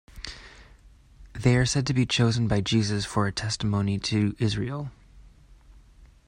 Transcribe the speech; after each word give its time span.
They 1.33 1.55
are 1.57 1.65
said 1.67 1.85
to 1.85 1.93
be 1.93 2.07
chosen 2.07 2.47
by 2.47 2.61
Jesus, 2.61 3.05
"for 3.05 3.27
a 3.27 3.31
testimony 3.31 3.99
to 3.99 4.35
Israel". 4.39 4.89